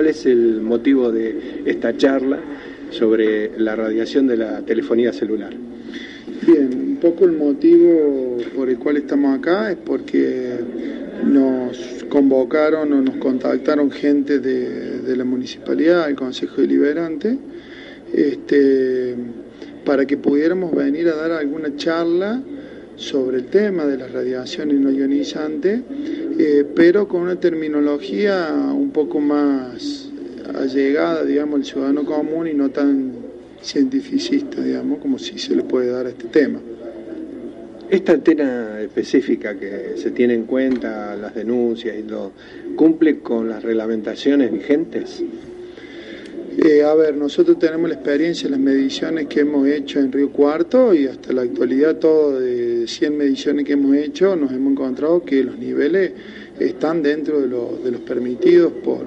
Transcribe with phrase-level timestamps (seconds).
[0.00, 2.38] ¿Cuál es el motivo de esta charla
[2.88, 5.52] sobre la radiación de la telefonía celular?
[6.46, 10.54] Bien, un poco el motivo por el cual estamos acá es porque
[11.26, 17.36] nos convocaron o nos contactaron gente de, la municipalidad, el Consejo Deliberante,
[18.14, 19.16] este,
[19.84, 22.42] para que pudiéramos venir a dar alguna charla
[23.00, 25.82] sobre el tema de la radiación no ionizante,
[26.38, 30.10] eh, pero con una terminología un poco más
[30.54, 33.12] allegada, digamos, al ciudadano común y no tan
[33.62, 36.60] cientificista, digamos, como si se le puede dar a este tema.
[37.88, 42.32] Esta antena específica que se tiene en cuenta, las denuncias y todo,
[42.76, 45.24] ¿cumple con las reglamentaciones vigentes?
[46.58, 50.32] Eh, a ver, nosotros tenemos la experiencia en las mediciones que hemos hecho en Río
[50.32, 55.24] Cuarto y hasta la actualidad, todo de 100 mediciones que hemos hecho, nos hemos encontrado
[55.24, 56.12] que los niveles
[56.58, 59.06] están dentro de, de los permitidos por,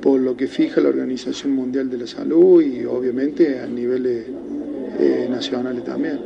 [0.00, 4.26] por lo que fija la Organización Mundial de la Salud y obviamente a niveles
[5.00, 6.20] eh, nacionales también.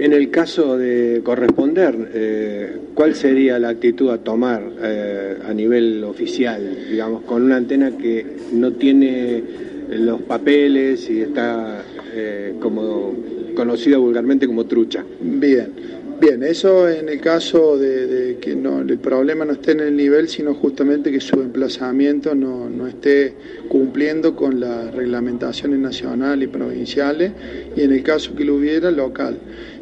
[0.00, 6.04] En el caso de corresponder, eh, ¿cuál sería la actitud a tomar eh, a nivel
[6.04, 9.42] oficial, digamos, con una antena que no tiene
[9.90, 11.82] los papeles y está
[12.14, 13.12] eh, como
[13.56, 15.04] conocida vulgarmente como trucha?
[15.20, 15.72] Bien,
[16.20, 20.28] bien, eso en el caso de, que no, el problema no esté en el nivel,
[20.28, 23.34] sino justamente que su emplazamiento no, no esté
[23.68, 27.32] cumpliendo con las reglamentaciones nacionales y provinciales
[27.76, 29.38] y en el caso que lo hubiera, local.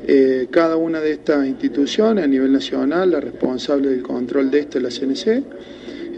[0.09, 4.79] Eh, cada una de estas instituciones a nivel nacional, la responsable del control de esto
[4.79, 5.43] es la CNC.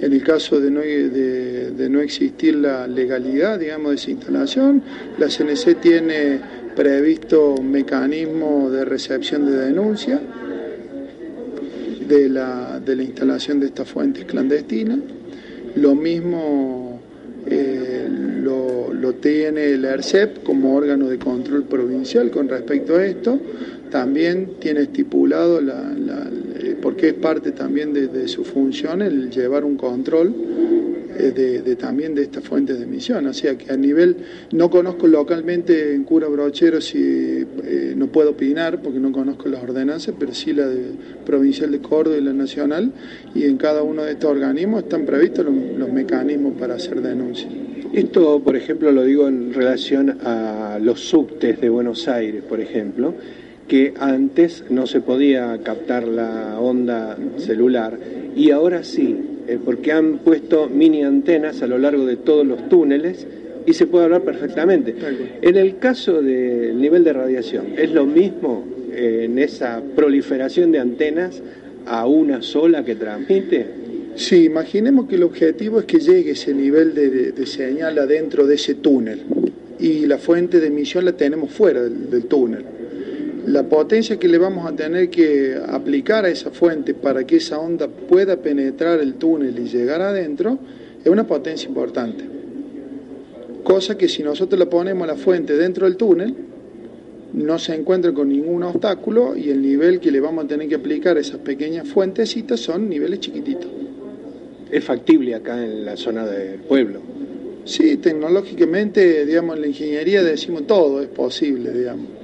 [0.00, 1.48] En el caso de no, de,
[1.89, 4.83] no existir la legalidad, digamos, de esa instalación,
[5.19, 6.41] la CNC tiene
[6.75, 10.21] previsto un mecanismo de recepción de denuncia
[12.09, 14.99] de la, de la instalación de estas fuentes clandestinas.
[15.77, 17.00] Lo mismo
[17.47, 18.09] eh,
[18.43, 23.41] lo, tiene el ERCEP como órgano de control provincial con respecto a esto
[23.91, 25.94] también tiene estipulado, la,
[26.61, 30.34] eh, porque es parte también de, su función, el llevar un control
[31.19, 33.27] eh, de, también de estas fuentes de emisión.
[33.27, 34.17] O sea que a nivel,
[34.53, 39.62] no conozco localmente en Cura Brochero si eh, no puedo opinar porque no conozco las
[39.62, 40.93] ordenanzas, pero sí la de,
[41.27, 42.93] provincial de Córdoba y la nacional,
[43.34, 47.53] y en cada uno de estos organismos están previstos los, los mecanismos para hacer denuncias.
[47.93, 53.15] Esto, por ejemplo, lo digo en relación a los subtes de Buenos Aires, por ejemplo,
[53.67, 57.99] que antes no se podía captar la onda celular
[58.35, 59.17] y ahora sí,
[59.49, 63.27] eh, porque han puesto mini antenas a lo largo de todos los túneles
[63.65, 64.95] y se puede hablar perfectamente.
[65.41, 70.81] En el caso del nivel de radiación, ¿es lo mismo eh, en esa proliferación de
[70.81, 71.43] antenas
[71.87, 73.67] a una sola que transmite?
[74.17, 78.75] Sí, imaginemos que el objetivo es que llegue ese nivel de, señal adentro de ese
[78.75, 79.23] túnel
[79.81, 82.65] y la fuente de emisión la tenemos fuera del túnel
[83.47, 87.59] la potencia que le vamos a tener que aplicar a esa fuente para que esa
[87.59, 90.59] onda pueda penetrar el túnel y llegar adentro
[91.03, 92.25] es una potencia importante.
[93.62, 96.34] Cosa que si nosotros le ponemos la fuente dentro del túnel,
[97.34, 100.75] no se encuentra con ningún obstáculo y el nivel que le vamos a tener que
[100.75, 103.70] aplicar a esas pequeñas fuentecitas son niveles chiquititos.
[104.70, 107.00] ¿Es factible acá en la zona del pueblo?
[107.65, 112.18] Sí, tecnológicamente, digamos, en la ingeniería decimos todo es posible, digamos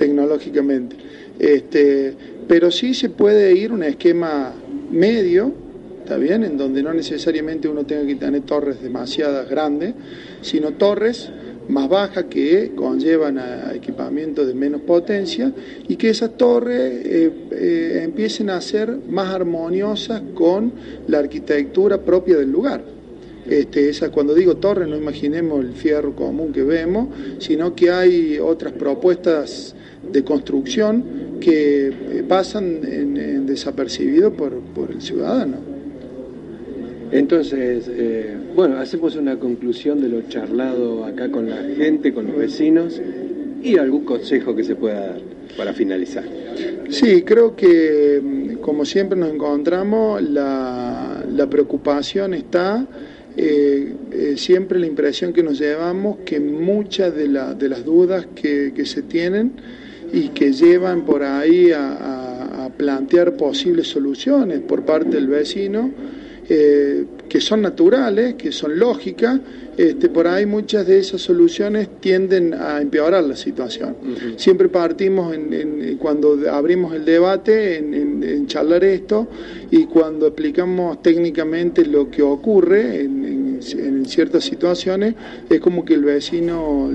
[0.00, 0.96] tecnológicamente.
[1.38, 2.14] Este,
[2.48, 4.50] pero sí se puede ir un esquema
[4.90, 5.52] medio,
[6.02, 6.42] ¿está bien?
[6.42, 9.92] En donde no necesariamente uno tenga que tener torres demasiadas grandes,
[10.40, 11.30] sino torres
[11.68, 15.52] más bajas que conllevan a equipamiento de menos potencia
[15.86, 20.72] y que esas torres eh, eh, empiecen a ser más armoniosas con
[21.08, 22.82] la arquitectura propia del lugar.
[23.46, 27.08] Este, esa, cuando digo torre, no imaginemos el fierro común que vemos,
[27.38, 29.74] sino que hay otras propuestas
[30.12, 34.52] de construcción que eh, pasan en, desapercibido por,
[34.90, 35.56] el ciudadano.
[37.12, 42.36] Entonces, eh, bueno, hacemos una conclusión de lo charlado acá con la gente, con los
[42.36, 43.00] vecinos
[43.62, 45.20] y algún consejo que se pueda dar
[45.56, 46.24] para finalizar.
[46.88, 52.86] Sí, creo que como siempre nos encontramos, la, la preocupación está
[53.36, 58.72] eh, eh, siempre la impresión que nos llevamos que muchas de, de las dudas que,
[58.84, 59.52] se tienen
[60.12, 62.16] y que llevan por ahí a,
[62.76, 65.90] plantear posibles soluciones por parte del vecino,
[66.48, 69.38] eh, que son naturales, que son lógicas,
[69.76, 73.96] este, por ahí muchas de esas soluciones tienden a empeorar la situación.
[74.36, 79.28] Siempre partimos en, cuando abrimos el debate en, charlar esto
[79.70, 83.39] y cuando explicamos técnicamente lo que ocurre en,
[84.06, 85.14] ciertas situaciones,
[85.48, 86.90] es como que el vecino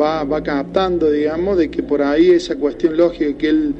[0.00, 3.74] va, va captando, digamos, de que por ahí esa cuestión lógica que él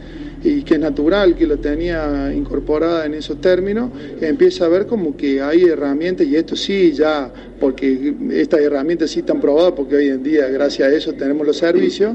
[0.45, 3.91] y que es natural que lo tenía incorporada en esos términos,
[4.21, 9.21] empieza a ver como que hay herramientas, y esto sí ya, porque estas herramientas sí
[9.21, 12.15] están probadas, porque hoy en día gracias a eso tenemos los servicios,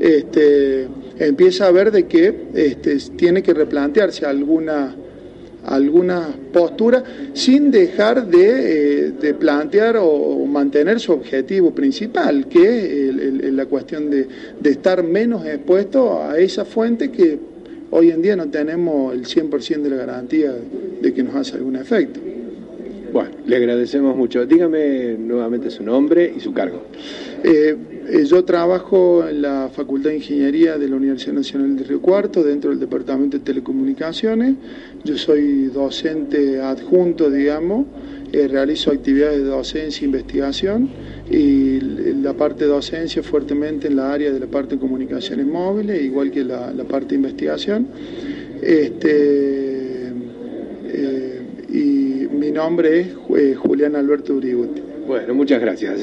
[0.00, 0.88] este,
[1.18, 4.96] empieza a ver de que este, tiene que replantearse alguna
[5.70, 7.02] alguna postura
[7.32, 14.26] sin dejar de, eh, plantear o, mantener su objetivo principal, que es la cuestión de,
[14.60, 17.50] de, estar menos expuesto a esa fuente que
[17.92, 20.54] Hoy en día no tenemos el 100% de la garantía
[21.02, 22.20] de que nos hace algún efecto.
[23.12, 24.46] Bueno, le agradecemos mucho.
[24.46, 26.82] Dígame nuevamente su nombre y su cargo.
[27.42, 27.76] Eh,
[28.08, 32.44] eh, yo trabajo en la Facultad de Ingeniería de la Universidad Nacional de Río Cuarto,
[32.44, 34.54] dentro del Departamento de Telecomunicaciones.
[35.04, 37.86] Yo soy docente adjunto, digamos,
[38.32, 40.88] eh, realizo actividades de docencia e investigación
[41.28, 41.80] y
[42.22, 46.30] la parte de docencia fuertemente en la área de la parte de comunicaciones móviles, igual
[46.30, 47.88] que la, parte de investigación.
[48.62, 49.69] Este,
[52.40, 54.82] mi nombre es eh, Julián Alberto Uributi.
[55.06, 56.02] Bueno, muchas gracias.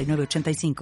[0.05, 0.73] 85